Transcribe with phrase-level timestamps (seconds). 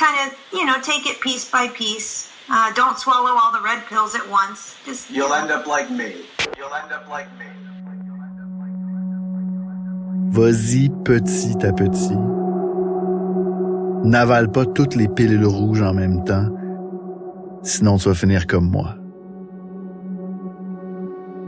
[0.00, 2.30] kind of, you know, take it piece by piece.
[2.48, 4.74] Uh, don't swallow all the red pills at once.
[4.86, 6.10] Just You'll end up like me.
[6.56, 7.46] You'll end up like me.
[10.32, 12.16] Vas-y petit à petit.
[14.04, 16.46] N'avale pas toutes les pilules rouges en même temps,
[17.62, 18.94] sinon tu vas finir comme moi.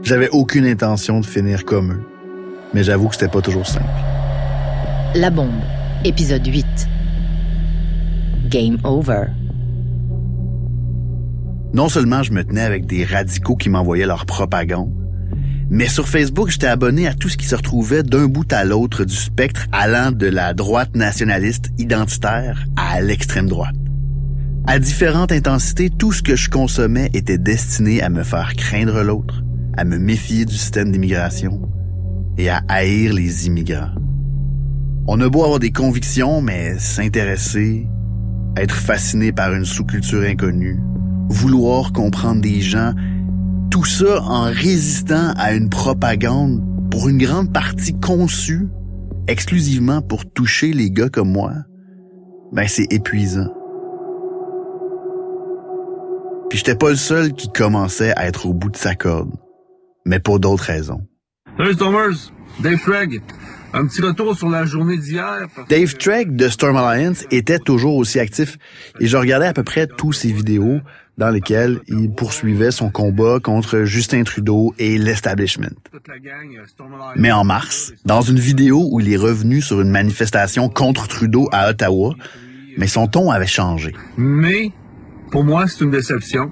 [0.03, 2.03] J'avais aucune intention de finir comme eux,
[2.73, 3.85] mais j'avoue que c'était pas toujours simple.
[5.15, 5.61] La bombe,
[6.03, 6.65] épisode 8.
[8.53, 9.25] Game over.
[11.73, 14.93] Non seulement je me tenais avec des radicaux qui m'envoyaient leur propagande,
[15.71, 19.05] mais sur Facebook, j'étais abonné à tout ce qui se retrouvait d'un bout à l'autre
[19.05, 23.73] du spectre allant de la droite nationaliste identitaire à l'extrême droite.
[24.67, 29.43] À différentes intensités, tout ce que je consommais était destiné à me faire craindre l'autre,
[29.75, 31.59] à me méfier du système d'immigration
[32.37, 33.95] et à haïr les immigrants.
[35.07, 37.87] On a beau avoir des convictions, mais s'intéresser,
[38.57, 40.79] être fasciné par une sous-culture inconnue,
[41.29, 42.93] vouloir comprendre des gens,
[43.71, 48.67] tout ça en résistant à une propagande pour une grande partie conçue
[49.27, 51.53] exclusivement pour toucher les gars comme moi,
[52.51, 53.51] ben c'est épuisant.
[56.49, 59.31] Puis j'étais pas le seul qui commençait à être au bout de sa corde,
[60.05, 61.01] mais pour d'autres raisons.
[61.57, 63.21] Salut Stormers, Dave Craig.
[63.73, 65.47] Un petit retour sur la journée d'hier.
[65.67, 68.57] Dave Treg de Storm Alliance était toujours aussi actif
[68.99, 70.79] et je regardais à peu près tous ses vidéos
[71.17, 75.75] dans lesquelles il poursuivait son combat contre Justin Trudeau et l'establishment.
[77.09, 77.13] euh.
[77.15, 81.49] Mais en mars, dans une vidéo où il est revenu sur une manifestation contre Trudeau
[81.51, 82.15] à Ottawa,
[82.77, 83.93] mais son ton avait changé.
[84.17, 84.71] Mais,
[85.31, 86.51] pour moi, c'est une déception.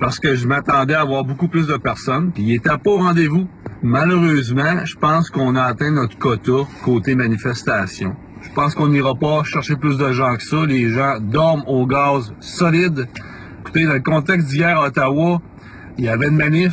[0.00, 2.32] Parce que je m'attendais à avoir beaucoup plus de personnes.
[2.32, 3.46] Puis il était pas au rendez-vous.
[3.82, 8.14] Malheureusement, je pense qu'on a atteint notre quota côté manifestation.
[8.40, 10.64] Je pense qu'on n'ira pas chercher plus de gens que ça.
[10.66, 13.08] Les gens dorment au gaz solide.
[13.60, 15.42] Écoutez, dans le contexte d'hier à Ottawa,
[15.98, 16.72] il y avait une manif.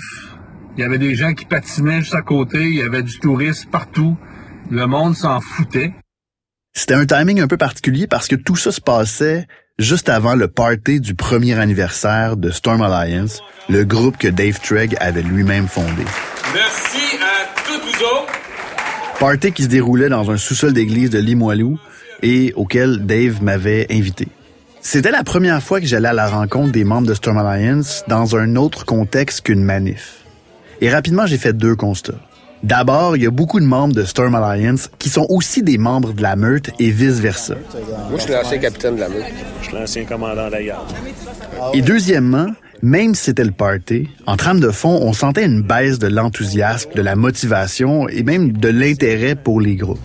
[0.77, 2.61] Il y avait des gens qui patinaient juste à côté.
[2.61, 4.15] Il y avait du tourisme partout.
[4.69, 5.93] Le monde s'en foutait.
[6.73, 9.47] C'était un timing un peu particulier parce que tout ça se passait
[9.79, 14.95] juste avant le party du premier anniversaire de Storm Alliance, le groupe que Dave Treg
[14.99, 16.03] avait lui-même fondé.
[16.53, 18.33] Merci à toutes vous autres.
[19.19, 21.77] Party qui se déroulait dans un sous-sol d'église de Limoilou
[22.23, 24.27] et auquel Dave m'avait invité.
[24.81, 28.35] C'était la première fois que j'allais à la rencontre des membres de Storm Alliance dans
[28.35, 30.23] un autre contexte qu'une manif.
[30.81, 32.13] Et rapidement, j'ai fait deux constats.
[32.63, 36.13] D'abord, il y a beaucoup de membres de Storm Alliance qui sont aussi des membres
[36.13, 37.55] de la meute et vice-versa.
[38.09, 39.23] Moi, je suis l'ancien capitaine de la meute.
[39.61, 40.87] Je suis l'ancien commandant de la garde.
[41.73, 42.47] Et deuxièmement,
[42.81, 46.91] même si c'était le party, en trame de fond, on sentait une baisse de l'enthousiasme,
[46.95, 49.99] de la motivation et même de l'intérêt pour les groupes.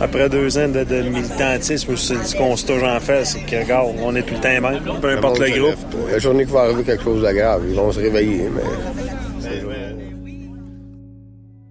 [0.00, 3.94] Après deux ans de, de militantisme, c'est du constat que j'en fais, c'est que, regarde,
[4.02, 5.76] on est tout le temps même, peu importe le groupe.
[6.10, 8.62] La journée qu'il va arriver quelque chose de grave, ils vont se réveiller, mais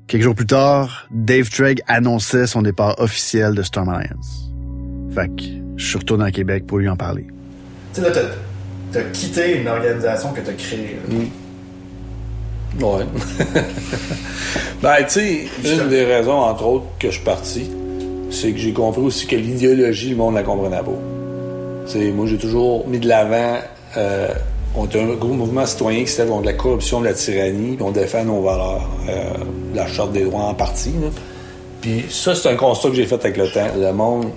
[0.08, 4.52] Quelques jours plus tard, Dave Treg annonçait son départ officiel de Storm Alliance.
[5.16, 5.44] Fait que
[5.78, 7.28] je suis retourné à Québec pour lui en parler.
[7.94, 8.22] Tu sais, là,
[8.91, 10.97] t'as, quitté une organisation que t'as créée.
[11.07, 11.16] là.
[12.79, 13.03] Ouais.
[14.81, 17.69] ben, tu sais, une des raisons, entre autres, que je suis parti,
[18.30, 20.91] c'est que j'ai compris aussi que l'idéologie, le monde la comprenait pas.
[21.85, 23.57] Tu sais, moi, j'ai toujours mis de l'avant.
[23.97, 24.30] euh,
[24.74, 27.84] on est un gros mouvement citoyen qui lève contre la corruption, de la tyrannie, puis
[27.84, 29.34] on défend nos valeurs, euh,
[29.75, 30.94] la charte des droits en partie.
[30.94, 31.07] Là.
[31.81, 33.68] Puis ça, c'est un constat que j'ai fait avec le temps.
[33.75, 34.28] Le monde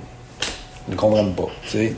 [0.89, 1.49] ne comprend pas.
[1.65, 1.93] Tu sais,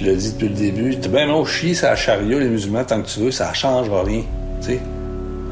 [0.00, 0.98] je l'ai dit depuis le début.
[0.98, 4.22] Tu ben non, chier, ça chariot, les musulmans, tant que tu veux, ça changera rien.
[4.62, 4.80] Tu sais,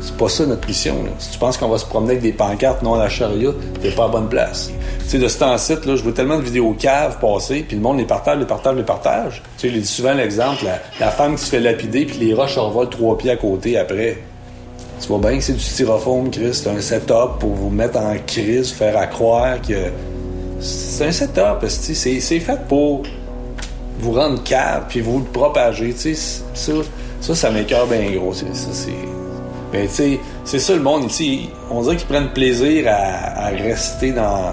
[0.01, 0.97] c'est pas ça notre mission.
[1.19, 3.51] Si tu penses qu'on va se promener avec des pancartes non à la charia,
[3.83, 4.71] t'es pas à bonne place.
[5.05, 7.83] Tu sais, de ce temps-ci, là, je vois tellement de vidéos caves passer, puis le
[7.83, 9.43] monde les partage, les partage, les partage.
[9.59, 10.65] Tu sais, je dis souvent l'exemple,
[10.99, 14.19] la, femme qui se fait lapider, puis les roches revolent trois pieds à côté après.
[15.01, 16.55] Tu vois bien que c'est du styrofoam, Chris.
[16.55, 19.91] C'est un setup pour vous mettre en crise, faire à croire que...
[20.61, 23.05] C'est un setup, c'est c'est fait pour
[23.99, 25.93] vous rendre cave, puis vous le propager.
[25.93, 26.73] Tu sais, ça,
[27.21, 28.33] ça, ça m'écœure bien gros.
[28.33, 28.93] c'est- Ça, c'est...
[29.73, 31.51] Mais tu sais, c'est ça le monde ici.
[31.71, 34.53] On dirait qu'ils prennent plaisir à, à rester dans,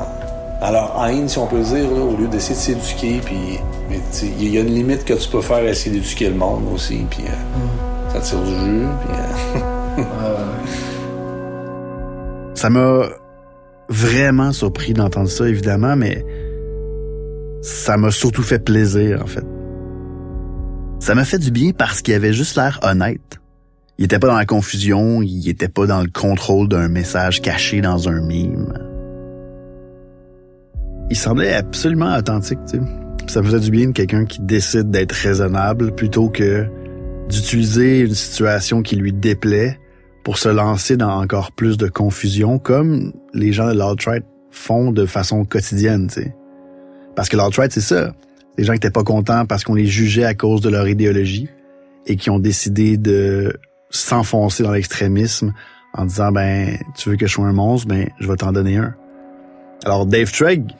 [0.61, 3.21] dans leur haine, si on peut dire, là, au lieu d'essayer de s'éduquer.
[3.23, 3.59] Puis,
[3.89, 6.27] mais tu sais, il y a une limite que tu peux faire à essayer d'éduquer
[6.29, 7.05] le monde aussi.
[7.09, 8.87] Puis euh, ça tire du jus.
[9.05, 9.15] Puis,
[10.01, 10.35] euh,
[12.55, 13.03] Ça m'a
[13.89, 16.25] vraiment surpris d'entendre ça, évidemment, mais
[17.65, 19.45] ça m'a surtout fait plaisir, en fait.
[20.99, 23.39] Ça m'a fait du bien parce qu'il avait juste l'air honnête.
[23.97, 27.81] Il était pas dans la confusion, il était pas dans le contrôle d'un message caché
[27.81, 28.71] dans un mime.
[31.09, 32.83] Il semblait absolument authentique, tu sais.
[33.27, 36.67] Ça faisait du bien de quelqu'un qui décide d'être raisonnable plutôt que
[37.29, 39.79] d'utiliser une situation qui lui déplaît
[40.23, 45.07] pour se lancer dans encore plus de confusion, comme les gens de l'alt-right font de
[45.07, 46.35] façon quotidienne, tu sais.
[47.15, 48.13] Parce que l'alt-right, c'est ça.
[48.57, 51.49] Des gens qui étaient pas contents parce qu'on les jugeait à cause de leur idéologie
[52.05, 53.57] et qui ont décidé de
[53.89, 55.53] s'enfoncer dans l'extrémisme
[55.93, 58.77] en disant, ben, tu veux que je sois un monstre, ben, je vais t'en donner
[58.77, 58.93] un.
[59.85, 60.71] Alors, Dave Trigg,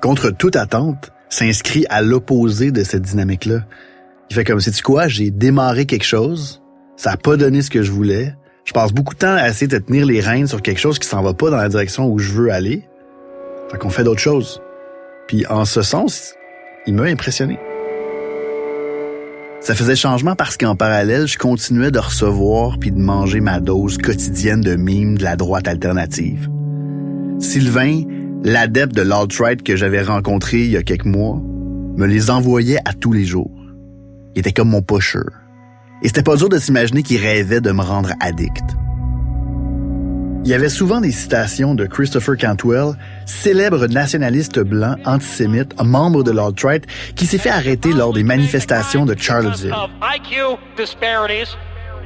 [0.00, 3.64] contre toute attente, s'inscrit à l'opposé de cette dynamique-là.
[4.30, 6.62] Il fait comme, c'est tu quoi, j'ai démarré quelque chose,
[6.96, 8.34] ça a pas donné ce que je voulais,
[8.64, 11.08] je passe beaucoup de temps à essayer de tenir les rênes sur quelque chose qui
[11.08, 12.84] s'en va pas dans la direction où je veux aller.
[13.70, 14.62] Fait qu'on fait d'autres choses.
[15.32, 16.34] Puis en ce sens,
[16.86, 17.58] il m'a impressionné.
[19.60, 23.96] Ça faisait changement parce qu'en parallèle, je continuais de recevoir puis de manger ma dose
[23.96, 26.50] quotidienne de mimes de la droite alternative.
[27.38, 28.02] Sylvain,
[28.44, 31.40] l'adepte de l'alt-right que j'avais rencontré il y a quelques mois,
[31.96, 33.56] me les envoyait à tous les jours.
[34.34, 35.20] Il était comme mon pusher.
[36.02, 38.64] Et c'était pas dur de s'imaginer qu'il rêvait de me rendre addict.
[40.44, 42.94] Il y avait souvent des citations de Christopher Cantwell,
[43.26, 46.84] célèbre nationaliste blanc antisémite, membre de l'alt-right,
[47.14, 49.72] qui s'est fait arrêter lors des manifestations de Charlottesville.
[50.02, 51.56] IQ disparities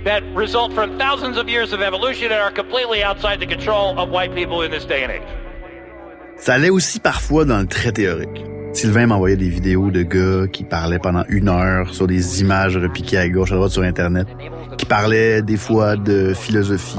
[0.04, 4.10] that result from thousands of years of evolution and are completely outside the control of
[4.10, 5.22] white people in this day and age.
[6.36, 8.44] Ça allait aussi parfois dans le très théorique.
[8.76, 13.16] Sylvain m'envoyait des vidéos de gars qui parlaient pendant une heure sur des images repiquées
[13.16, 14.28] à gauche à droite sur Internet,
[14.76, 16.94] qui parlaient des fois de philosophie,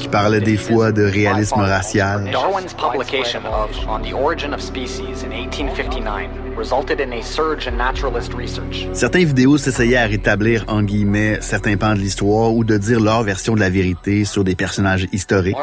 [0.00, 5.24] qui parlaient des fois de réalisme racial, Darwin's publication of On the Origin of Species
[5.24, 8.86] in 1859 resulted in a surge in naturalist research.
[8.92, 13.22] Certains vidéos s'essayaient à rétablir, en guillemets, certains pans de l'histoire ou de dire leur
[13.22, 15.56] version de la vérité sur des personnages historiques,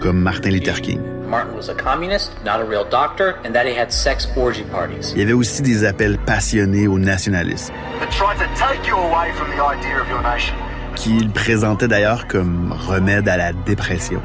[0.00, 1.00] comme Martin Luther King.
[1.26, 5.12] Martin was a communist, not a real doctor, and that he had sex orgy parties.
[5.14, 9.32] Il y avait aussi des appels passionnés au nationalisme, That tried to take you away
[9.34, 10.54] from the idea of your nation.
[10.94, 14.22] qu'il présentait d'ailleurs comme remède à la dépression.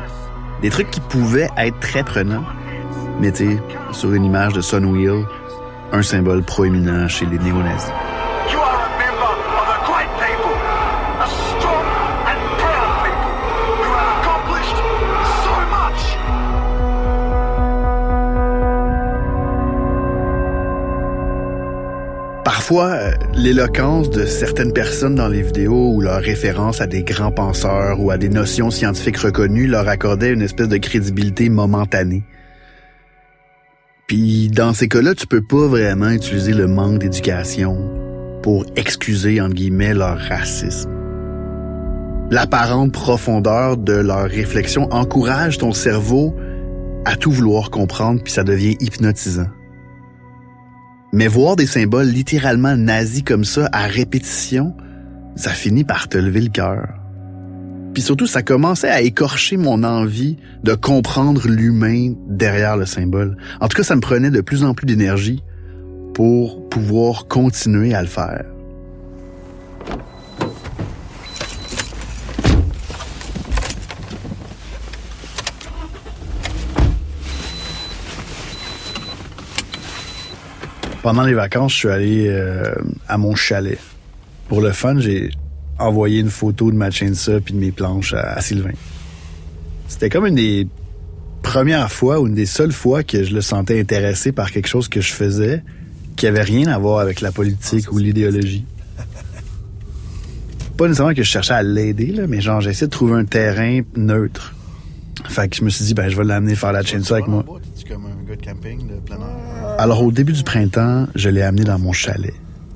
[0.62, 2.46] Des trucs qui pouvaient être très prenants,
[3.20, 3.62] mais tu sais,
[3.92, 5.26] sur une image de Sunwheel,
[5.92, 7.92] un symbole proéminent chez les néo-nazis.
[22.72, 27.34] Parfois, euh, l'éloquence de certaines personnes dans les vidéos ou leur référence à des grands
[27.34, 32.24] penseurs ou à des notions scientifiques reconnues leur accordait une espèce de crédibilité momentanée.
[34.08, 37.76] Puis dans ces cas-là, tu peux pas vraiment utiliser le manque d'éducation
[38.42, 40.92] pour excuser, entre guillemets, leur racisme.
[42.30, 46.34] L'apparente profondeur de leur réflexion encourage ton cerveau
[47.04, 49.48] à tout vouloir comprendre, puis ça devient hypnotisant.
[51.14, 54.76] Mais voir des symboles littéralement nazis comme ça à répétition,
[55.36, 56.88] ça finit par te lever le cœur.
[57.94, 63.36] Puis surtout, ça commençait à écorcher mon envie de comprendre l'humain derrière le symbole.
[63.60, 65.44] En tout cas, ça me prenait de plus en plus d'énergie
[66.14, 68.46] pour pouvoir continuer à le faire.
[81.02, 82.74] Pendant les vacances, je suis allé euh,
[83.08, 83.80] à mon chalet.
[84.48, 85.32] Pour le fun, j'ai
[85.80, 88.74] envoyé une photo de ma chainsaw puis de mes planches à, Sylvain.
[89.88, 90.68] C'était comme une des
[91.42, 94.88] premières fois ou une des seules fois que je le sentais intéressé par quelque chose
[94.88, 95.64] que je faisais
[96.16, 98.66] qui avait rien à voir avec la politique ou l'idéologie.
[100.78, 104.54] Pas nécessairement que je cherchais à l'aider, mais genre j'essayais de trouver un terrain neutre.
[105.28, 107.44] Fait que je me suis dit, ben je vais l'amener faire la chainsaw avec moi.
[107.92, 109.76] Comme un gars de camping de plein air.
[109.78, 112.34] Alors au début du printemps, je l'ai amené dans mon chalet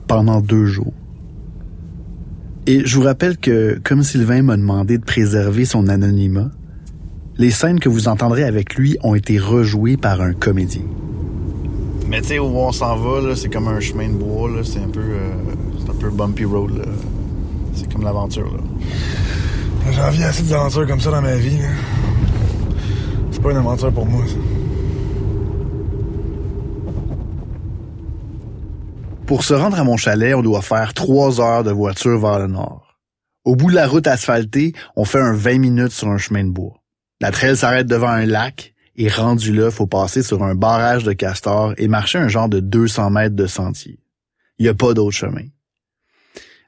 [0.07, 0.93] pendant deux jours.
[2.67, 6.50] Et je vous rappelle que, comme Sylvain m'a demandé de préserver son anonymat,
[7.38, 10.81] les scènes que vous entendrez avec lui ont été rejouées par un comédien.
[12.07, 14.63] Mais tu sais, où on s'en va, là, c'est comme un chemin de bois, là.
[14.63, 15.31] C'est un peu, euh,
[15.79, 16.86] c'est un peu bumpy road, là.
[17.74, 19.91] C'est comme l'aventure, là.
[19.91, 21.60] J'en viens assez d'aventures comme ça dans ma vie.
[23.31, 24.54] C'est pas une aventure pour moi, ça.
[29.27, 32.46] Pour se rendre à mon chalet, on doit faire trois heures de voiture vers le
[32.46, 33.00] nord.
[33.44, 36.51] Au bout de la route asphaltée, on fait un 20 minutes sur un chemin de
[36.51, 36.84] bois.
[37.22, 41.13] La trail s'arrête devant un lac et rendu là, faut passer sur un barrage de
[41.13, 44.00] castors et marcher un genre de 200 mètres de sentier.
[44.60, 45.46] Il n'y a pas d'autre chemin.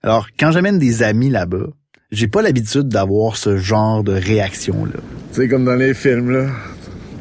[0.02, 1.68] Alors, quand j'amène des amis là-bas,
[2.12, 5.00] j'ai pas l'habitude d'avoir ce genre de réaction-là.
[5.32, 6.50] C'est comme dans les films, là.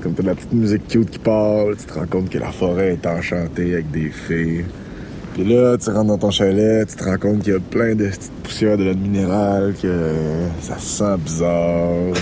[0.03, 2.95] comme t'as la petite musique cute qui parle, tu te rends compte que la forêt
[2.95, 4.65] est enchantée avec des fées.
[5.37, 7.95] Puis là, tu rentres dans ton chalet, tu te rends compte qu'il y a plein
[7.95, 10.11] de petites poussières de l'eau minérale, que
[10.63, 12.15] ça sent bizarre.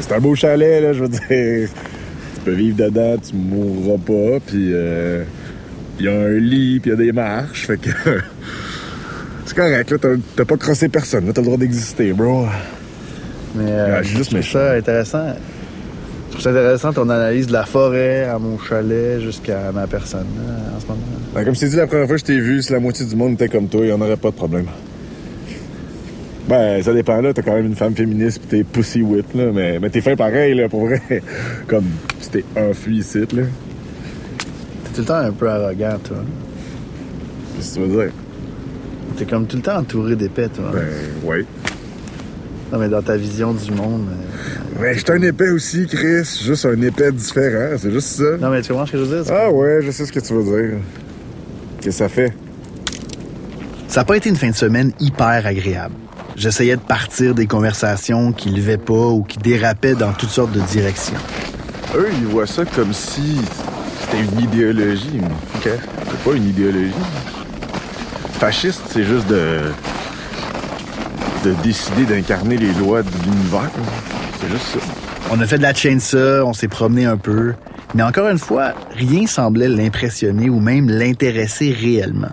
[0.00, 1.68] C'est un beau chalet, là, je veux dire.
[1.68, 5.24] Tu peux vivre dedans, tu mourras pas, puis euh,
[5.98, 7.90] il y a un lit, puis il y a des marches, fait que...
[9.46, 9.96] c'est correct, là,
[10.36, 12.46] t'as- pas crossé personne, là, t'as le droit d'exister, bro.
[13.56, 15.26] Mais euh, Ouais, juste ça intéressant.
[16.38, 20.80] Ça intéressant ton analyse de la forêt à mon chalet jusqu'à ma personne là, en
[20.80, 21.00] ce moment.
[21.34, 23.06] Ben, comme je t'ai dit la première fois que je t'ai vu, si la moitié
[23.06, 24.66] du monde était comme toi, il n'y en aurait pas de problème.
[26.48, 27.32] Ben, ça dépend, là.
[27.32, 29.50] T'as quand même une femme féministe pis t'es pussy whip, là.
[29.52, 31.00] Mais, mais t'es fin pareil, là, pour vrai.
[31.66, 31.86] Comme
[32.20, 33.44] si t'es enfui ici, là.
[34.84, 36.18] T'es tout le temps un peu arrogant, toi.
[37.56, 38.12] Qu'est-ce que tu veux dire?
[39.16, 40.64] T'es comme tout le temps entouré d'épais, toi.
[40.74, 40.82] Ben,
[41.24, 41.46] oui.
[42.72, 44.08] Non, mais dans ta vision du monde.
[44.10, 46.40] euh, Ben, j'étais un épais aussi, Chris.
[46.44, 48.36] Juste un épais différent, c'est juste ça.
[48.40, 49.32] Non, mais tu comprends ce que je veux dire?
[49.34, 50.78] Ah ouais, je sais ce que tu veux dire.
[51.80, 52.32] Qu'est-ce que ça fait?
[53.88, 55.94] Ça n'a pas été une fin de semaine hyper agréable.
[56.36, 60.60] J'essayais de partir des conversations qui levaient pas ou qui dérapaient dans toutes sortes de
[60.60, 61.14] directions.
[61.96, 63.38] Eux, ils voient ça comme si
[64.00, 65.20] c'était une idéologie.
[65.54, 65.68] OK.
[65.68, 66.92] C'est pas une idéologie.
[68.40, 69.60] Fasciste, c'est juste de.
[71.44, 73.70] de décider d'incarner les lois de l'univers.
[75.30, 77.54] On a fait de la chainsaw, on s'est promené un peu,
[77.94, 82.32] mais encore une fois, rien semblait l'impressionner ou même l'intéresser réellement.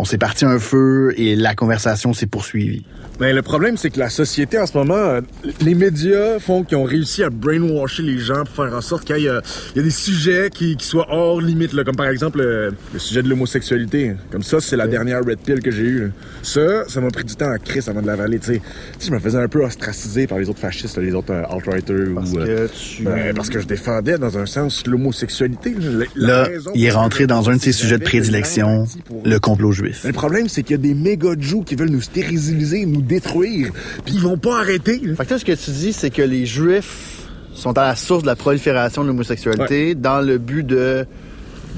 [0.00, 2.86] On s'est parti un feu et la conversation s'est poursuivie.
[3.20, 5.20] Mais le problème, c'est que la société en ce moment, euh,
[5.60, 9.18] les médias font qu'ils ont réussi à brainwasher les gens pour faire en sorte qu'il
[9.18, 9.42] y, a
[9.74, 12.70] il y a des sujets qui, qui soient hors limite, là, comme par exemple euh,
[12.94, 14.14] le sujet de l'homosexualité.
[14.32, 16.12] Comme ça, c'est la dernière red pill que j'ai eue.
[16.42, 18.38] Ça, ça m'a pris du temps à crise avant de l'avaler.
[18.38, 18.62] Tu sais,
[19.06, 22.14] je me faisais un peu ostraciser par les autres fascistes, les autres euh, alt-righters.
[22.14, 25.74] Parce ou, euh, que tu- ben, parce que je défendais dans un sens l'homosexualité.
[26.16, 28.86] La Là, il est rentré dans un de ses sujets de prédilection,
[29.26, 29.89] le complot juif.
[30.04, 33.02] Mais le problème, c'est qu'il y a des méga Jews qui veulent nous stériliser, nous
[33.02, 33.70] détruire,
[34.04, 34.98] puis ils vont pas arrêter.
[35.02, 35.14] là.
[35.16, 38.22] Fait que toi, ce que tu dis, c'est que les Juifs sont à la source
[38.22, 41.06] de la prolifération de l'homosexualité dans le but de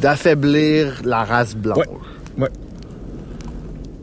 [0.00, 1.86] d'affaiblir la race blanche.
[2.36, 2.48] Ouais.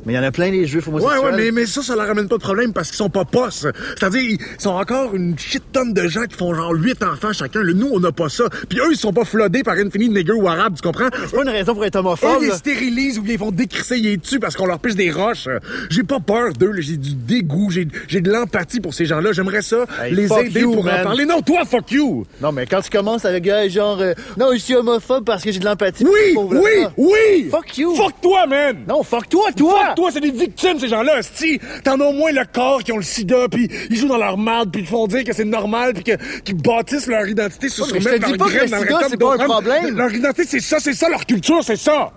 [0.10, 1.24] Mais il y en a plein des Juifs Ouais, homosexuels.
[1.36, 3.68] ouais, mais, mais ça, ça leur ramène pas de problème parce qu'ils sont pas posses.
[3.96, 7.62] C'est-à-dire, ils sont encore une shit tonne de gens qui font genre 8 enfants chacun.
[7.62, 8.46] Le nous, on n'a pas ça.
[8.68, 11.10] Puis eux, ils sont pas floodés par une finie de nègre ou arabe, tu comprends?
[11.28, 12.39] C'est pas une raison pour être homophobe.
[12.42, 15.48] Ils les stérilisent ou ils font décrisser les dessus parce qu'on leur pisse des roches.
[15.92, 19.32] J'ai pas peur d'eux, j'ai du dégoût, j'ai j'ai de l'empathie pour ces gens-là.
[19.34, 21.01] J'aimerais ça Hey, les aider you, pour man.
[21.01, 21.25] en parler.
[21.25, 22.25] Non, toi, fuck you!
[22.42, 25.51] Non, mais quand tu commences avec gars genre euh, non, je suis homophobe parce que
[25.51, 26.04] j'ai de l'empathie.
[26.34, 27.48] pour Oui, oui, oui!
[27.51, 27.94] Fuck you.
[27.96, 28.78] Fuck toi, man!
[28.88, 29.86] Non, fuck toi, toi.
[29.88, 31.60] Fuck toi, c'est des victimes, ces gens-là, sti.
[31.84, 34.38] T'en as au moins le corps qui ont le sida, puis ils jouent dans leur
[34.38, 36.15] marde, puis ils font dire que c'est normal, puis
[36.46, 39.18] qu'ils bâtissent leur identité sur Ouais, te remettre dis leur pas graine le sida, c'est
[39.18, 39.98] pas un problème.
[39.98, 42.13] Leur identité, c'est ça, c'est ça, leur culture, c'est ça.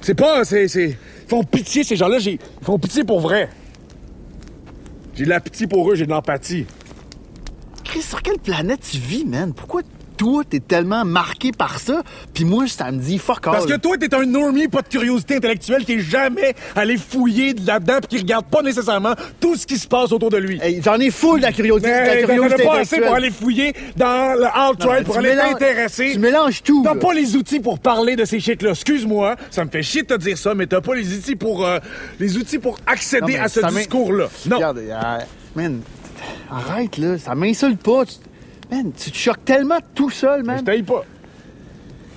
[0.00, 0.64] C'est pas, c'est.
[0.64, 0.96] Ils
[1.28, 2.38] font pitié, ces gens-là, j'ai...
[2.60, 3.50] Ils font pitié pour vrai.
[5.14, 6.64] J'ai de la pitié pour eux, j'ai de l'empathie.
[7.84, 9.52] Chris, sur quelle planète tu vis, man?
[9.52, 9.82] Pourquoi
[10.16, 12.02] toi, t'es tellement marqué par ça,
[12.34, 13.52] puis moi, ça me dit fuck all.
[13.52, 17.54] Parce que toi, t'es un normie, pas de curiosité intellectuelle, qui est jamais allé fouiller
[17.54, 20.58] de là-dedans, puis qui regarde pas nécessairement tout ce qui se passe autour de lui.
[20.62, 23.74] Hey, J'en ai full de la curiosité, de la curiosité pas assez pour aller fouiller
[23.96, 26.12] dans le alt-right, pour aller t'intéresser.
[26.12, 26.82] Tu mélanges tout.
[26.84, 28.70] T'as pas les outils pour parler de ces shit-là.
[28.70, 31.66] Excuse-moi, ça me fait chier de te dire ça, mais t'as pas les outils pour
[31.66, 31.78] euh,
[32.20, 34.28] les outils pour accéder à ce discours-là.
[34.46, 34.56] Non.
[34.56, 35.18] Regarde, euh,
[35.54, 35.80] man,
[36.50, 37.18] arrête, là.
[37.18, 38.04] Ça m'insulte pas.
[38.06, 38.14] Tu-
[38.70, 40.58] Man, tu te choques tellement tout seul, man.
[40.58, 41.04] Je t'aille pas.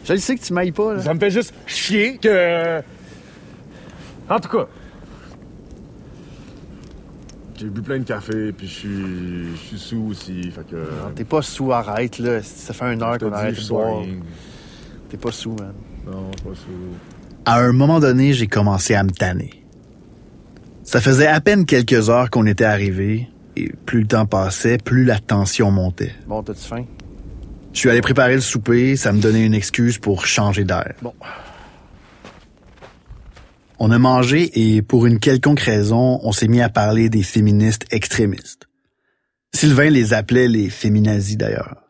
[0.06, 1.02] Je le sais que tu m'ailles pas, là.
[1.02, 2.82] Ça me fait juste chier que.
[4.30, 4.68] En tout cas.
[7.58, 10.88] J'ai bu plein de café, puis je suis, je suis sous aussi, fait que.
[11.16, 12.42] T'es pas sous, arrête, là.
[12.42, 14.04] Ça fait une heure qu'on arrête de boire.
[15.10, 15.74] T'es pas sous, man.
[16.06, 16.98] Non, pas sous.
[17.46, 19.64] À un moment donné, j'ai commencé à me tanner.
[20.84, 23.30] Ça faisait à peine quelques heures qu'on était arrivés,
[23.60, 26.14] et plus le temps passait, plus la tension montait.
[26.28, 26.86] Bon, t'as-tu faim?
[27.74, 30.94] Je suis allé préparer le souper, ça me donnait une excuse pour changer d'air.
[31.02, 31.14] Bon.
[33.78, 37.86] On a mangé et pour une quelconque raison, on s'est mis à parler des féministes
[37.92, 38.68] extrémistes.
[39.54, 41.84] Sylvain les appelait les féminazis d'ailleurs.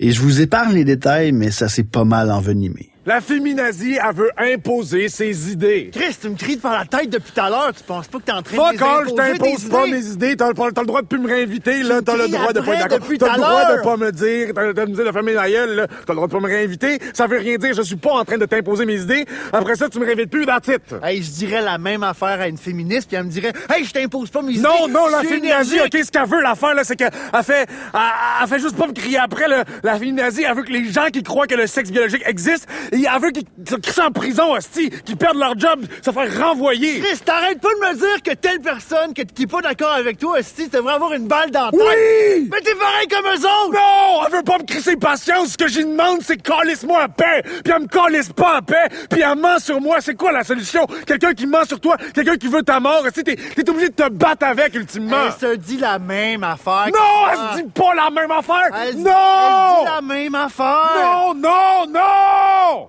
[0.00, 2.91] Et je vous épargne les détails, mais ça s'est pas mal envenimé.
[3.04, 5.90] La féminazie, elle veut imposer ses idées.
[5.92, 7.72] Chris, tu me cries par la tête depuis tout à l'heure.
[7.76, 9.96] Tu penses pas que t'es en train Fuck de all, je t'impose pas idées?
[9.96, 10.36] mes idées.
[10.36, 12.00] T'as t'as le droit de plus me réinviter, là.
[12.00, 13.08] T'as le droit de pas être d'accord.
[13.18, 15.74] T'as le droit de pas me dire, t'as de me dire de fermer la gueule,
[15.74, 15.86] là.
[15.88, 17.00] T'as le droit de pas me réinviter.
[17.12, 19.26] Ça veut rien dire, je suis pas en train de t'imposer mes idées.
[19.52, 20.94] Après ça, tu me réinvites plus, that's it.
[21.02, 23.90] Hey, je dirais la même affaire à une féministe, puis elle me dirait Hey, je
[23.92, 24.62] t'impose pas mes idées.
[24.62, 25.80] Non, non, la féminazie.
[25.80, 28.00] OK, ce qu'elle veut, l'affaire, là, c'est qu'elle elle fait, elle,
[28.42, 29.64] elle fait juste pas me crier après, là.
[29.82, 33.04] La féminazie, elle veut que les gens qui croient que le sexe biologique existe, et
[33.12, 37.00] elle veut qu'ils se crient en prison, hostie, qu'ils perdent leur job, se faire renvoyer.
[37.00, 40.18] Chris, t'arrêtes pas de me dire que telle personne que- qui est pas d'accord avec
[40.18, 41.80] toi, si devrait avoir une balle dans la tête.
[41.80, 42.48] Oui!
[42.52, 43.72] Mais t'es pareil comme eux autres!
[43.72, 44.24] Non!
[44.26, 45.52] Elle veut pas me crisser patience.
[45.52, 47.42] Ce que j'y demande, c'est calisse-moi en paix.
[47.64, 48.88] Puis elle me calisse pas en paix.
[49.10, 49.96] Puis elle ment sur moi.
[50.00, 50.86] C'est quoi la solution?
[51.06, 53.02] Quelqu'un qui ment sur toi, quelqu'un qui veut ta mort.
[53.14, 55.16] T'es, t'es obligé de te battre avec, ultimement.
[55.26, 56.88] Elle se dit la même affaire.
[56.92, 58.68] Non, elle se dit pas la même affaire.
[58.86, 59.10] Elle non!
[59.10, 60.90] Elle dit la même affaire.
[61.02, 62.81] Non, non, non!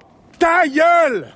[0.43, 1.27] Ta gueule!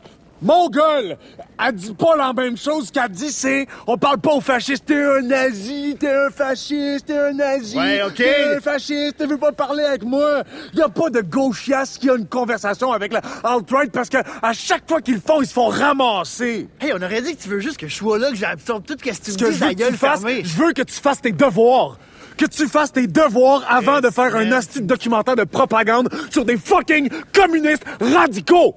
[0.41, 1.17] Mon gueule!
[1.65, 5.01] Elle dit pas la même chose qu'elle dit, c'est on parle pas aux fascistes, t'es
[5.01, 8.15] un nazi, t'es un fasciste, t'es un nazi, Ouais, ok.
[8.15, 10.43] t'es un fasciste, tu veux pas parler avec moi?
[10.73, 14.51] Y a pas de gauchias qui a une conversation avec la alt-right parce que à
[14.51, 16.67] chaque fois qu'ils le font, ils se font ramasser.
[16.81, 18.97] Hey, on aurait dit que tu veux juste que je sois là, que j'absorbe tout
[18.99, 20.41] ce que tu me dis, tu gueule fermée.
[20.43, 21.97] je veux que tu fasses tes devoirs.
[22.35, 26.57] Que tu fasses tes devoirs avant de faire un hostie documentaire de propagande sur des
[26.57, 28.75] fucking communistes radicaux.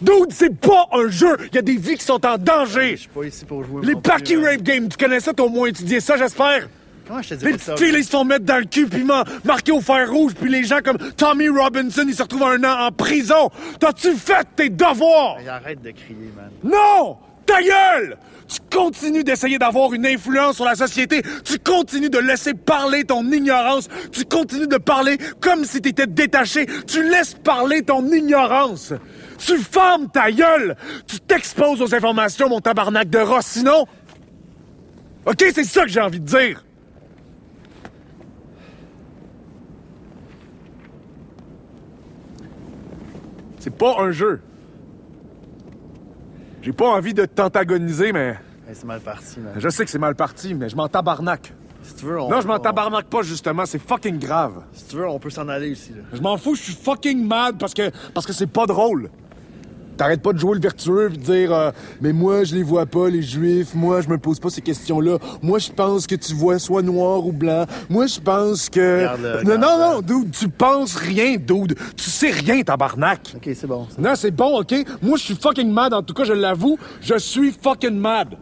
[0.00, 1.36] Dude, c'est pas un jeu.
[1.52, 2.92] Il y a des vies qui sont en danger.
[2.92, 3.84] Je suis pas ici pour jouer.
[3.84, 4.50] Les là.
[4.50, 6.68] Rape Games, tu connais ça, t'as au moins étudié ça, j'espère?
[7.06, 9.04] Comment je te dis Les petites filles, ils se font mettre dans le cul, puis
[9.44, 12.86] marqués au fer rouge, puis les gens comme Tommy Robinson, ils se retrouvent un an
[12.86, 13.50] en prison.
[13.78, 15.36] T'as-tu fait tes devoirs?
[15.48, 16.50] Arrête de crier, man.
[16.62, 17.18] Non!
[17.46, 18.16] Ta gueule!
[18.46, 21.22] Tu continues d'essayer d'avoir une influence sur la société.
[21.44, 23.88] Tu continues de laisser parler ton ignorance.
[24.12, 26.66] Tu continues de parler comme si t'étais détaché.
[26.86, 28.92] Tu laisses parler ton ignorance.
[29.38, 30.76] Tu fermes ta gueule.
[31.06, 33.42] Tu t'exposes aux informations, mon tabarnak de rat.
[33.42, 33.86] Sinon...
[35.26, 36.62] OK, c'est ça que j'ai envie de dire.
[43.58, 44.40] C'est pas un jeu.
[46.62, 48.36] J'ai pas envie de t'antagoniser, mais
[48.68, 49.52] Hey, c'est mal parti, man.
[49.58, 51.52] je sais que c'est mal parti, mais je m'en tabarnak.
[51.82, 52.30] Si tu veux, on...
[52.30, 53.66] Non, je m'en tabarnak pas, justement.
[53.66, 54.62] C'est fucking grave.
[54.72, 56.02] Si tu veux, on peut s'en aller ici, là.
[56.14, 59.10] Je m'en fous, je suis fucking mad parce que parce que c'est pas drôle.
[59.96, 61.70] T'arrêtes pas de jouer le vertueux et de dire euh,
[62.00, 63.74] Mais moi, je les vois pas, les juifs.
[63.74, 65.18] Moi, je me pose pas ces questions-là.
[65.42, 67.64] Moi, je pense que tu vois soit noir ou blanc.
[67.88, 69.06] Moi, je pense que...
[69.44, 71.76] Non, non, non, dude, tu penses rien, dude.
[71.96, 73.34] Tu sais rien, tabarnak.
[73.36, 73.86] Ok, c'est bon.
[73.98, 74.74] Non, c'est bon, OK?
[75.02, 75.94] Moi, je suis fucking mad.
[75.94, 78.36] En tout cas, je l'avoue, je suis fucking mad.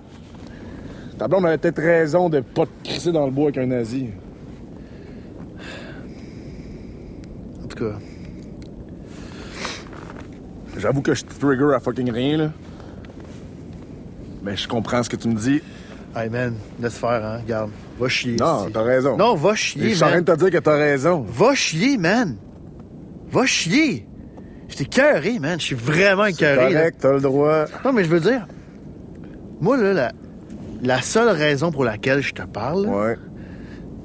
[1.18, 4.08] Ta blonde avait peut-être raison de pas te crisser dans le bois avec un nazi.
[7.62, 7.98] En tout cas,
[10.78, 12.50] J'avoue que je te trigger à fucking rien, là.
[14.42, 15.60] Mais je comprends ce que tu me dis.
[16.16, 17.38] hey, man, laisse faire, hein.
[17.42, 17.70] Regarde.
[18.00, 18.36] Va chier.
[18.36, 19.16] Non, t'as raison.
[19.16, 21.20] Non, va Je chier, suis en train de te dire que t'as raison.
[21.28, 22.36] Va chier, man.
[23.30, 24.06] Va chier.
[24.68, 25.60] J'étais cœuré, man.
[25.60, 26.72] Je suis vraiment écœuré.
[26.72, 27.66] correct, t'as le droit.
[27.84, 28.46] Non, mais je veux dire,
[29.60, 30.12] moi, là, la,
[30.82, 33.16] la seule raison pour laquelle je te parle, Ouais.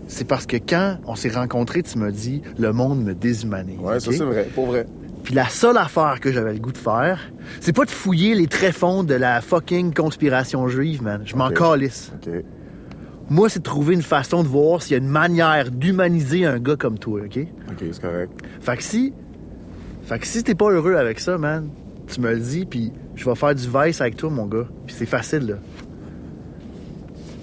[0.08, 3.80] c'est parce que quand on s'est rencontrés, tu m'as dit le monde me déshumanise.
[3.80, 4.86] Ouais, ça c'est vrai, pour vrai.
[5.28, 7.20] Puis la seule affaire que j'avais le goût de faire,
[7.60, 11.22] c'est pas de fouiller les tréfonds de la fucking conspiration juive, man.
[11.26, 11.56] Je m'en Ok.
[11.58, 12.14] calisse.
[13.30, 16.60] Moi, c'est de trouver une façon de voir s'il y a une manière d'humaniser un
[16.60, 17.40] gars comme toi, OK?
[17.40, 18.32] OK, c'est correct.
[18.62, 19.14] Fait que si...
[20.04, 21.68] Fait que si t'es pas heureux avec ça, man,
[22.08, 24.70] tu me le dis, puis je vais faire du vice avec toi, mon gars.
[24.86, 25.56] Puis c'est facile, là.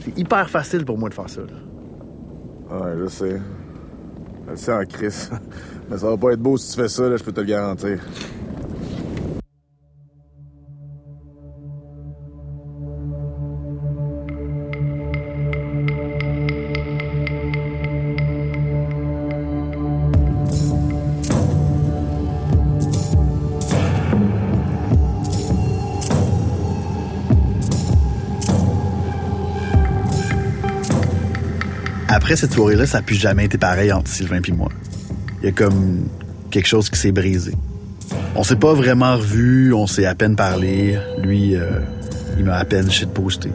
[0.06, 2.78] C'est hyper facile pour moi de faire ça, là.
[2.78, 3.40] Ouais, je sais.
[4.50, 5.30] Je sais en crise.
[5.90, 7.46] Mais ça va pas être beau si tu fais ça, là, je peux te le
[7.46, 8.00] garantir.
[32.08, 34.70] Après cette soirée-là, ça n'a plus jamais été pareil entre Sylvain et moi.
[35.44, 36.08] Il y a comme
[36.50, 37.52] quelque chose qui s'est brisé.
[38.34, 40.98] On s'est pas vraiment revus, on s'est à peine parlé.
[41.22, 41.80] Lui, euh,
[42.38, 43.50] il m'a à peine shitposté.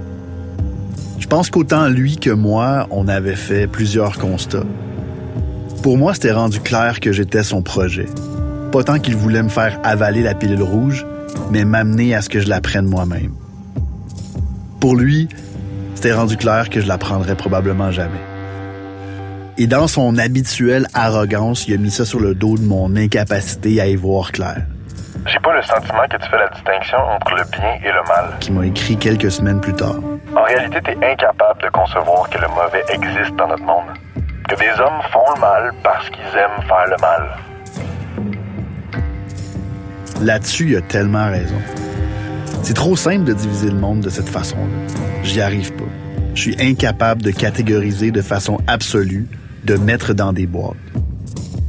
[1.17, 4.67] Je pense qu'autant lui que moi, on avait fait plusieurs constats.
[5.81, 8.05] Pour moi, c'était rendu clair que j'étais son projet.
[8.71, 11.07] Pas tant qu'il voulait me faire avaler la pilule rouge,
[11.49, 13.31] mais m'amener à ce que je la prenne moi-même.
[14.79, 15.27] Pour lui,
[15.95, 18.28] c'était rendu clair que je la prendrais probablement jamais.
[19.61, 23.81] Et dans son habituelle arrogance, il a mis ça sur le dos de mon incapacité
[23.81, 24.61] à y voir clair.
[25.25, 28.37] J'ai pas le sentiment que tu fais la distinction entre le bien et le mal.
[28.39, 29.97] Qui m'a écrit quelques semaines plus tard.
[30.33, 33.89] En réalité, t'es incapable de concevoir que le mauvais existe dans notre monde.
[34.47, 37.29] Que des hommes font le mal parce qu'ils aiment faire le mal.
[40.21, 41.59] Là-dessus, il a tellement raison.
[42.63, 45.03] C'est trop simple de diviser le monde de cette façon-là.
[45.23, 45.83] J'y arrive pas.
[46.33, 49.27] Je suis incapable de catégoriser de façon absolue,
[49.65, 50.75] de mettre dans des boîtes.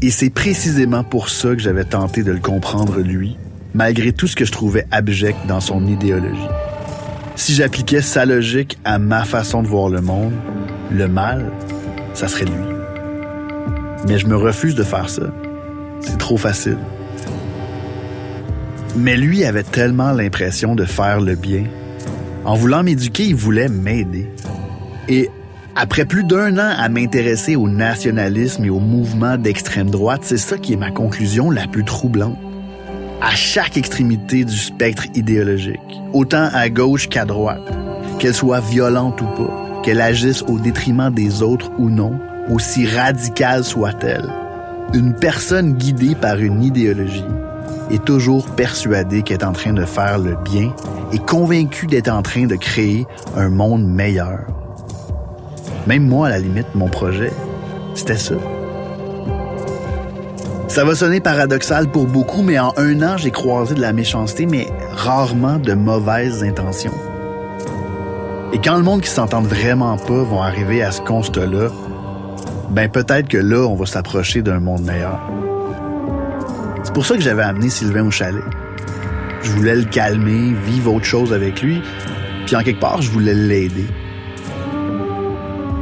[0.03, 3.37] Et c'est précisément pour ça que j'avais tenté de le comprendre lui,
[3.75, 6.49] malgré tout ce que je trouvais abject dans son idéologie.
[7.37, 10.33] Si j'appliquais sa logique à ma façon de voir le monde,
[10.91, 11.53] le mal,
[12.15, 12.53] ça serait lui.
[14.09, 15.33] Mais je me refuse de faire ça.
[16.01, 16.79] C'est trop facile.
[18.97, 21.65] Mais lui avait tellement l'impression de faire le bien.
[22.45, 24.29] En voulant m'éduquer, il voulait m'aider.
[25.09, 25.31] Et
[25.77, 30.59] après plus d'un an à m'intéresser au nationalisme et au mouvement d'extrême droite, c'est ça
[30.59, 32.39] qui est ma conclusion la plus troublante.
[33.23, 35.81] À chaque extrémité du spectre idéologique,
[36.13, 37.63] autant à gauche qu'à droite,
[38.19, 42.19] qu'elle soit violente ou pas, qu'elle agisse au détriment des autres ou non,
[42.51, 44.29] aussi radicale soit-elle,
[44.95, 47.25] une personne guidée par une idéologie
[47.91, 50.75] est toujours persuadée qu'elle est en train de faire le bien
[51.13, 53.07] et convaincue d'être en train de créer
[53.37, 54.41] un monde meilleur.
[55.91, 57.33] Même moi, à la limite, mon projet,
[57.97, 58.37] c'était ça.
[60.69, 64.47] Ça va sonner paradoxal pour beaucoup, mais en un an, j'ai croisé de la méchanceté,
[64.47, 66.95] mais rarement de mauvaises intentions.
[68.53, 71.71] Et quand le monde qui s'entend vraiment pas vont arriver à ce constat-là,
[72.71, 75.19] ben peut-être que là, on va s'approcher d'un monde meilleur.
[76.85, 78.45] C'est pour ça que j'avais amené Sylvain au chalet.
[79.43, 81.83] Je voulais le calmer, vivre autre chose avec lui,
[82.47, 83.89] puis en quelque part, je voulais l'aider.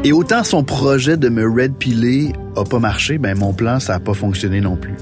[0.04, 3.96] Et autant son projet de me red piler a pas marché, ben mon plan ça
[3.96, 4.94] a pas fonctionné non plus.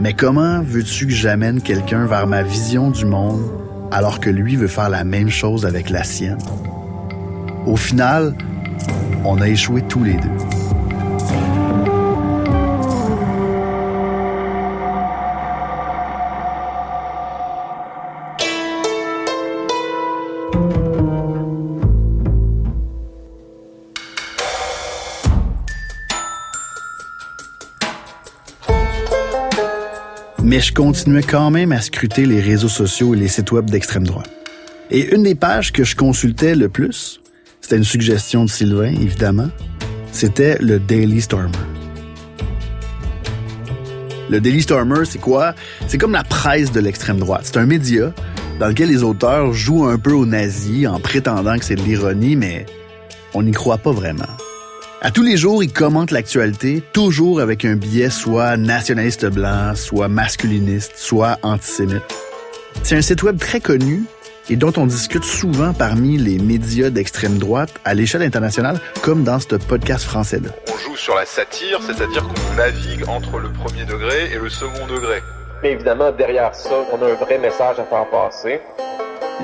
[0.00, 3.42] Mais comment veux-tu que j'amène quelqu'un vers ma vision du monde
[3.90, 6.38] alors que lui veut faire la même chose avec la sienne?
[7.66, 8.34] Au final,
[9.24, 10.51] on a échoué tous les deux.
[30.62, 34.30] Je continuais quand même à scruter les réseaux sociaux et les sites web d'extrême droite.
[34.90, 37.20] Et une des pages que je consultais le plus,
[37.60, 39.48] c'était une suggestion de Sylvain, évidemment,
[40.12, 41.50] c'était le Daily Stormer.
[44.30, 45.54] Le Daily Stormer, c'est quoi?
[45.88, 47.42] C'est comme la presse de l'extrême droite.
[47.44, 48.12] C'est un média
[48.60, 52.36] dans lequel les auteurs jouent un peu aux nazis en prétendant que c'est de l'ironie,
[52.36, 52.66] mais
[53.34, 54.28] on n'y croit pas vraiment.
[55.04, 60.06] À tous les jours, il commente l'actualité, toujours avec un biais soit nationaliste blanc, soit
[60.06, 62.04] masculiniste, soit antisémite.
[62.84, 64.04] C'est un site web très connu
[64.48, 69.40] et dont on discute souvent parmi les médias d'extrême droite à l'échelle internationale, comme dans
[69.40, 70.50] ce podcast français-là.
[70.72, 74.86] On joue sur la satire, c'est-à-dire qu'on navigue entre le premier degré et le second
[74.86, 75.20] degré.
[75.64, 78.60] Mais évidemment, derrière ça, on a un vrai message à faire passer.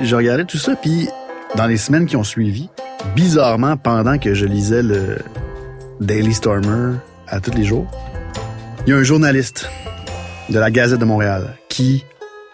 [0.01, 1.09] Je regardais tout ça, puis
[1.55, 2.69] dans les semaines qui ont suivi,
[3.13, 5.17] bizarrement, pendant que je lisais le
[5.99, 7.87] Daily Stormer à tous les jours,
[8.85, 9.69] il y a un journaliste
[10.49, 12.05] de la Gazette de Montréal qui,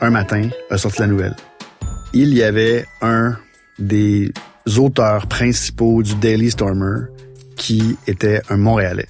[0.01, 1.36] un matin, a sorti la nouvelle.
[2.13, 3.38] Il y avait un
[3.77, 4.31] des
[4.77, 7.08] auteurs principaux du Daily Stormer
[7.55, 9.08] qui était un Montréalais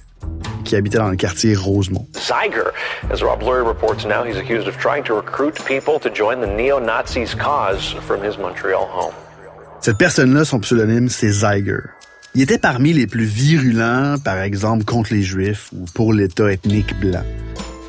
[0.64, 2.06] qui habitait dans le quartier Rosemont.
[2.14, 2.72] Zeiger,
[3.10, 6.46] as Rob Lurie reports now, he's accused of trying to recruit people to join the
[6.46, 9.14] neo-Nazis' cause from his Montreal home.
[9.80, 11.95] Cette personne-là, son pseudonyme, c'est Zeiger.
[12.36, 16.94] Il était parmi les plus virulents, par exemple, contre les Juifs ou pour l'État ethnique
[17.00, 17.24] blanc.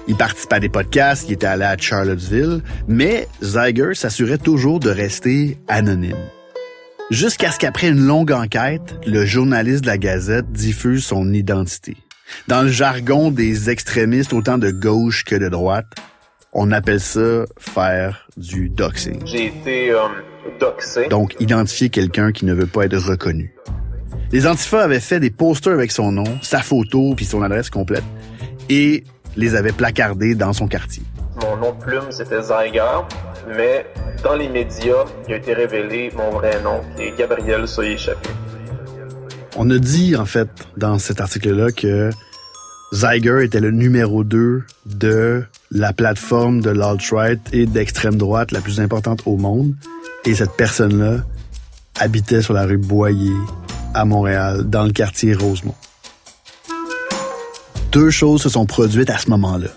[0.07, 4.89] Il participait à des podcasts, il était allé à Charlottesville, mais Zeiger s'assurait toujours de
[4.89, 6.15] rester anonyme.
[7.12, 11.97] Jusqu'à ce qu'après une longue enquête, le journaliste de la Gazette diffuse son identité.
[12.47, 15.88] Dans le jargon des extrémistes autant de gauche que de droite,
[16.53, 19.19] on appelle ça faire du doxing.
[19.25, 20.07] J'ai été euh,
[20.57, 21.10] doxé.
[21.10, 23.53] Donc, identifier quelqu'un qui ne veut pas être reconnu.
[24.32, 28.04] Les Antifas avaient fait des posters avec son nom, sa photo puis son adresse complète
[28.70, 29.06] et
[29.38, 31.04] les avaient placardés dans son quartier.
[31.42, 32.82] Mon nom de plume, c'était Zeiger,
[33.56, 33.86] mais
[34.24, 38.30] dans les médias, il a été révélé mon vrai nom, qui est Gabriel Soyer-Chaput.
[39.56, 42.10] On a dit, en fait, dans cet article-là que
[42.92, 48.82] Zeiger était le numéro 2 de la plateforme de l'alt-right et d'extrême droite la plus
[48.82, 49.74] importante au monde.
[50.26, 51.24] Et cette personne-là
[52.00, 53.34] habitait sur la rue Boyer
[53.97, 55.75] à Montréal, dans le quartier Rosemont.
[57.91, 59.69] Deux choses se sont produites à ce moment-là.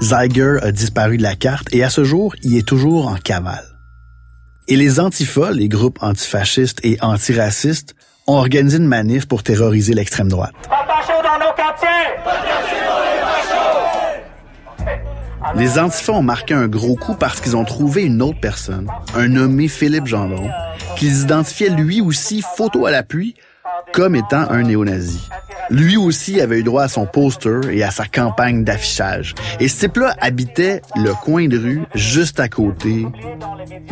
[0.00, 3.64] Zeiger a disparu de la carte et à ce jour, il est toujours en cavale.
[4.68, 7.94] Et les Antifa, les groupes antifascistes et antiracistes,
[8.26, 10.54] ont organisé une manif pour terroriser l'extrême droite.
[10.68, 11.86] dans nos quartiers!
[15.54, 19.28] Les Antifa ont marqué un gros coup parce qu'ils ont trouvé une autre personne, un
[19.28, 20.50] nommé Philippe Gendron,
[20.96, 23.36] qu'ils identifiaient lui aussi, photo à l'appui,
[23.92, 25.28] comme étant un néo-nazi.
[25.70, 29.34] Lui aussi avait eu droit à son poster et à sa campagne d'affichage.
[29.60, 33.06] Et ce type-là habitait le coin de rue juste à côté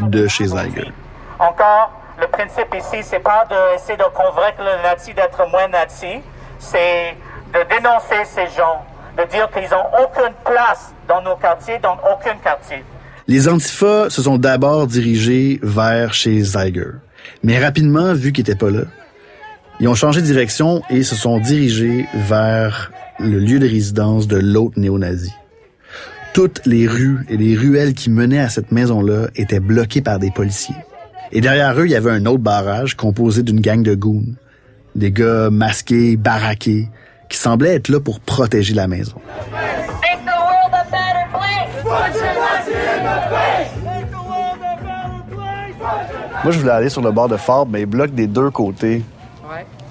[0.00, 0.92] de chez Zeiger.
[1.38, 6.22] Encore, le principe ici, c'est pas d'essayer de convaincre le nazi d'être moins nazi,
[6.58, 7.16] c'est
[7.52, 8.84] de dénoncer ces gens,
[9.18, 12.84] de dire qu'ils n'ont aucune place dans nos quartiers, dans aucun quartier.
[13.26, 16.92] Les Antifa se sont d'abord dirigés vers chez Zeiger.
[17.42, 18.82] Mais rapidement, vu qu'il était pas là,
[19.84, 24.38] ils ont changé de direction et se sont dirigés vers le lieu de résidence de
[24.38, 25.30] l'autre néo-nazi.
[26.32, 30.30] Toutes les rues et les ruelles qui menaient à cette maison-là étaient bloquées par des
[30.30, 30.74] policiers.
[31.32, 34.24] Et derrière eux, il y avait un autre barrage composé d'une gang de goons.
[34.94, 36.88] Des gars masqués, baraqués,
[37.28, 39.16] qui semblaient être là pour protéger la maison.
[46.42, 49.02] Moi, je voulais aller sur le bord de Ford, mais ils bloquent des deux côtés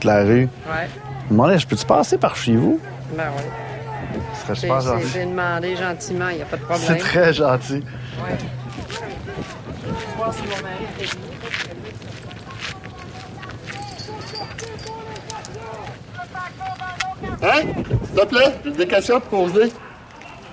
[0.03, 0.49] De la rue.
[0.67, 0.87] Ouais.
[0.89, 2.79] Je me demandais, je peux-tu passer par chez vous?
[3.15, 3.43] Ben oui.
[4.35, 5.07] Ce serait J'ai super gentil.
[5.13, 6.85] j'ai demandé gentiment, il n'y a pas de problème.
[6.85, 7.75] C'est très gentil.
[8.21, 8.37] Ouais.
[10.17, 11.21] Voir si mon mari est venu.
[17.41, 17.61] Hein?
[18.05, 19.71] S'il te plaît, j'ai des questions à te poser.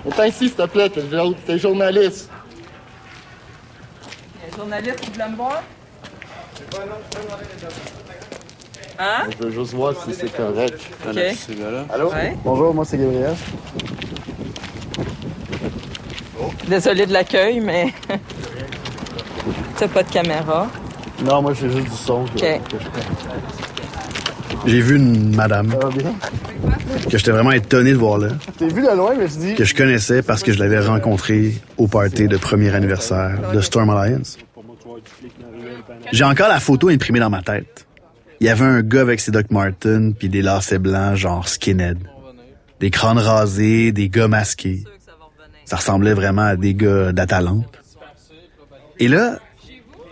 [0.09, 2.29] Attends ici, s'il te plaît, t'es journaliste.
[4.35, 5.61] Il y a un journaliste qui voulait me voir?
[8.99, 9.27] Hein?
[9.39, 10.79] Je veux juste voir si c'est correct.
[11.07, 11.17] Ok.
[11.93, 12.11] Allô?
[12.11, 12.35] Ouais.
[12.43, 13.35] Bonjour, moi c'est Gabriel.
[16.67, 17.87] Désolé de l'accueil, mais
[19.77, 20.67] t'as pas de caméra.
[21.23, 22.25] Non, moi, j'ai juste du son.
[24.65, 26.13] J'ai vu une madame Ça va bien?
[27.09, 29.55] que j'étais vraiment étonné de voir là, T'es vu de loin, mais je dis.
[29.55, 33.89] que je connaissais parce que je l'avais rencontrée au party de premier anniversaire de Storm
[33.89, 34.37] Alliance.
[36.11, 37.85] J'ai encore la photo imprimée dans ma tête.
[38.41, 41.99] Il y avait un gars avec ses Doc Martens puis des lacets blancs genre skinhead.
[42.79, 44.83] Des crânes rasés, des gars masqués.
[45.65, 47.67] Ça ressemblait vraiment à des gars d'Atalante.
[48.97, 49.37] Et là,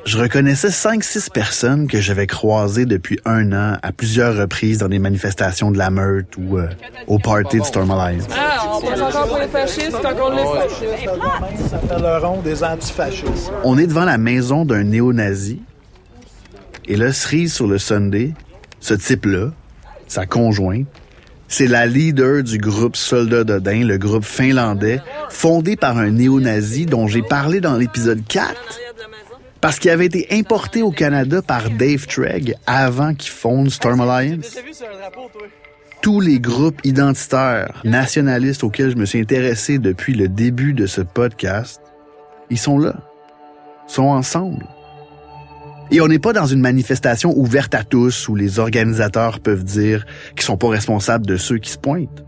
[0.06, 4.90] je reconnaissais cinq, six personnes que j'avais croisées depuis un an à plusieurs reprises dans
[4.90, 6.70] des manifestations de la meute ou euh,
[7.08, 8.28] au party de Storm Alliance.
[8.32, 11.70] Ah, on passe encore pour les fascistes quand on les fascistes.
[11.72, 13.52] Ça fait le rond des antifascistes.
[13.64, 15.64] On est devant la maison d'un néo-nazi.
[16.90, 18.34] Et là, cerise sur le Sunday,
[18.80, 19.52] ce type-là,
[20.08, 20.88] sa conjointe,
[21.48, 25.00] c'est la leader du groupe Soldats d'Odin, le groupe finlandais,
[25.30, 28.56] fondé par un néo-nazi dont j'ai parlé dans l'épisode 4,
[29.62, 34.58] parce qu'il avait été importé au Canada par Dave Tregg avant qu'il fonde Storm Alliance.
[36.02, 41.02] Tous les groupes identitaires, nationalistes auxquels je me suis intéressé depuis le début de ce
[41.02, 41.82] podcast,
[42.50, 42.96] ils sont là,
[43.86, 44.66] sont ensemble.
[45.92, 50.06] Et on n'est pas dans une manifestation ouverte à tous où les organisateurs peuvent dire
[50.36, 52.24] qu'ils sont pas responsables de ceux qui se pointent.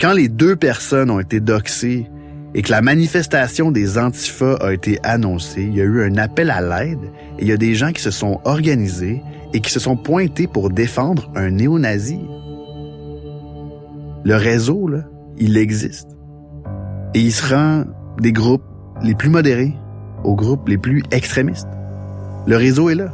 [0.00, 2.06] Quand les deux personnes ont été doxées
[2.54, 6.50] et que la manifestation des Antifas a été annoncée, il y a eu un appel
[6.50, 7.02] à l'aide
[7.38, 9.20] et il y a des gens qui se sont organisés
[9.52, 12.20] et qui se sont pointés pour défendre un néo-nazi.
[14.24, 15.04] Le réseau, là,
[15.38, 16.08] il existe.
[17.14, 17.84] Et il se rend
[18.20, 18.64] des groupes
[19.02, 19.74] les plus modérés
[20.22, 21.66] aux groupes les plus extrémistes.
[22.46, 23.12] Le réseau est là.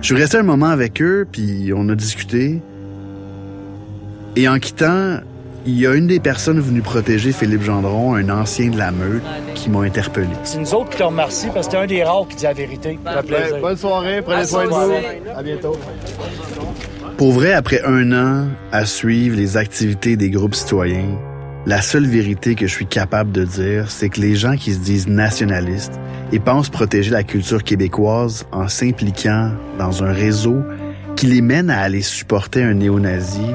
[0.00, 2.60] Je suis resté un moment avec eux, puis on a discuté.
[4.34, 5.20] Et en quittant,
[5.64, 9.22] il y a une des personnes venues protéger Philippe Gendron, un ancien de la meute,
[9.54, 10.28] qui m'a interpellé.
[10.44, 12.52] C'est nous autres qui te remercie parce que t'es un des rares qui dit la
[12.52, 12.98] vérité.
[13.26, 13.54] Plaisir.
[13.54, 14.92] Ouais, bonne soirée, prenez soin de vous.
[15.36, 15.76] À bientôt.
[17.16, 21.16] Pour vrai, après un an à suivre les activités des groupes citoyens,
[21.64, 24.80] la seule vérité que je suis capable de dire, c'est que les gens qui se
[24.80, 26.00] disent nationalistes
[26.32, 30.56] et pensent protéger la culture québécoise en s'impliquant dans un réseau
[31.14, 33.46] qui les mène à aller supporter un néo-nazi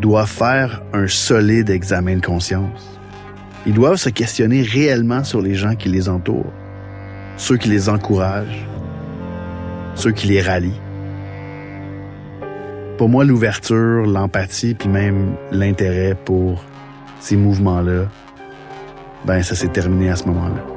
[0.00, 2.98] doivent faire un solide examen de conscience.
[3.66, 6.52] Ils doivent se questionner réellement sur les gens qui les entourent,
[7.36, 8.66] ceux qui les encouragent,
[9.94, 10.80] ceux qui les rallient.
[12.96, 16.64] Pour moi, l'ouverture, l'empathie, puis même l'intérêt pour
[17.20, 18.08] ces mouvements-là,
[19.24, 20.67] ben ça s'est terminé à ce moment-là.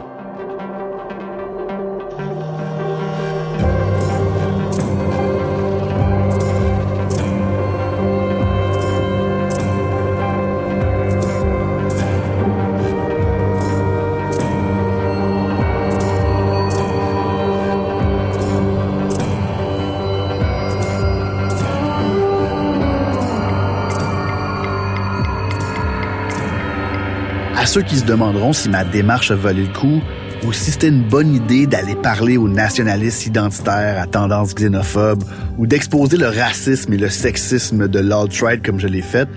[27.72, 30.02] Ceux qui se demanderont si ma démarche a volé le coup
[30.46, 35.24] ou si c'était une bonne idée d'aller parler aux nationalistes identitaires à tendance xénophobe
[35.58, 39.30] ou d'exposer le racisme et le sexisme de l'alt-right comme je l'ai fait,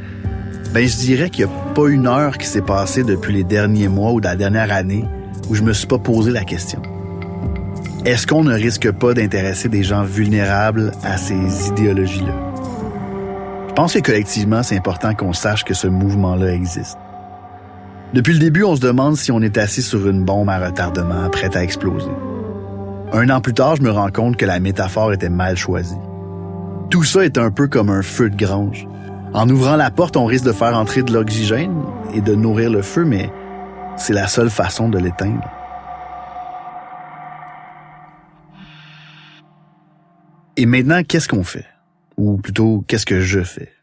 [0.73, 3.87] ben je dirais qu'il n'y a pas une heure qui s'est passée depuis les derniers
[3.87, 5.05] mois ou de la dernière année
[5.49, 6.83] où je me suis pas posé la question.
[8.05, 12.35] Est-ce qu'on ne risque pas d'intéresser des gens vulnérables à ces idéologies-là?
[13.68, 16.99] Je pense que collectivement, c'est important qu'on sache que ce mouvement-là existe.
[18.14, 21.29] Depuis le début, on se demande si on est assis sur une bombe à retardement
[21.31, 22.12] prête à exploser.
[23.12, 25.98] Un an plus tard, je me rends compte que la métaphore était mal choisie.
[26.90, 28.87] Tout ça est un peu comme un feu de grange.
[29.33, 31.74] En ouvrant la porte, on risque de faire entrer de l'oxygène
[32.14, 33.33] et de nourrir le feu, mais
[33.96, 35.50] c'est la seule façon de l'éteindre.
[40.57, 41.66] Et maintenant, qu'est-ce qu'on fait?
[42.16, 43.74] Ou plutôt, qu'est-ce que je fais?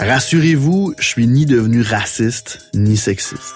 [0.00, 3.54] Rassurez-vous, je suis ni devenu raciste ni sexiste.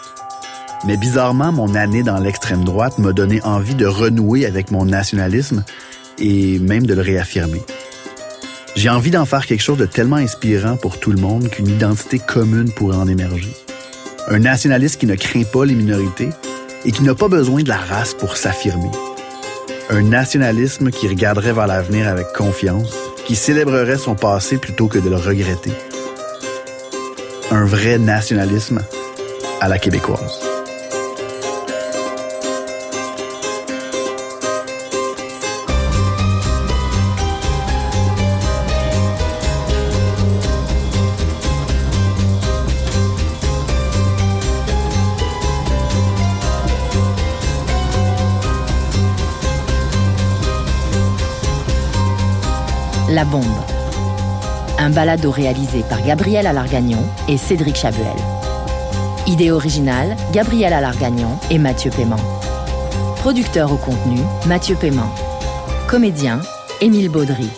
[0.86, 5.64] Mais bizarrement, mon année dans l'extrême droite m'a donné envie de renouer avec mon nationalisme
[6.18, 7.62] et même de le réaffirmer.
[8.76, 12.18] J'ai envie d'en faire quelque chose de tellement inspirant pour tout le monde qu'une identité
[12.18, 13.54] commune pourrait en émerger.
[14.28, 16.28] Un nationaliste qui ne craint pas les minorités
[16.84, 18.90] et qui n'a pas besoin de la race pour s'affirmer.
[19.88, 25.08] Un nationalisme qui regarderait vers l'avenir avec confiance, qui célébrerait son passé plutôt que de
[25.08, 25.72] le regretter
[27.50, 28.80] un vrai nationalisme
[29.60, 30.43] à la québécoise.
[55.04, 58.16] Balado réalisé par Gabriel Alargagnon et Cédric Chabuel.
[59.26, 62.16] Idée originale, Gabriel Alargagnon et Mathieu Paiement.
[63.16, 65.14] Producteur au contenu, Mathieu Paiement.
[65.88, 66.40] Comédien,
[66.80, 67.50] Émile Baudry.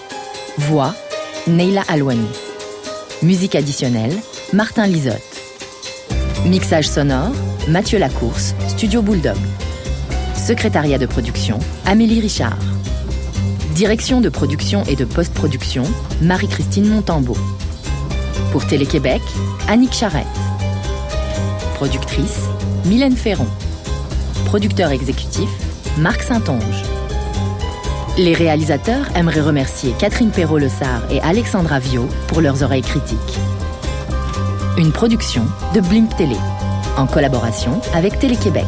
[0.58, 0.92] Voix,
[1.46, 2.26] Neila Alouani.
[3.22, 4.16] Musique additionnelle,
[4.52, 5.22] Martin Lisotte.
[6.46, 7.30] Mixage sonore,
[7.68, 9.38] Mathieu Lacourse, Studio Bulldog.
[10.34, 12.58] Secrétariat de production, Amélie Richard.
[13.76, 15.82] Direction de production et de post-production,
[16.22, 17.36] Marie-Christine Montambeau.
[18.50, 19.20] Pour Télé-Québec,
[19.68, 20.24] Annick Charrette.
[21.74, 22.44] Productrice,
[22.86, 23.46] Mylène Ferron.
[24.46, 25.50] Producteur exécutif,
[25.98, 26.84] Marc Saint-Onge.
[28.16, 33.38] Les réalisateurs aimeraient remercier Catherine Perrault-Lessard et Alexandra Viau pour leurs oreilles critiques.
[34.78, 36.36] Une production de Blink Télé,
[36.96, 38.64] en collaboration avec Télé-Québec.